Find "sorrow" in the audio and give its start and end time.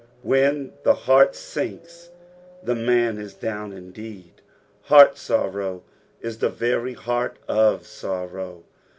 5.15-5.83, 7.85-8.63